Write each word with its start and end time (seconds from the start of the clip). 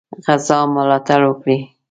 غزا 0.27 0.59
ملاتړ 0.75 1.21
وکړي. 1.31 1.57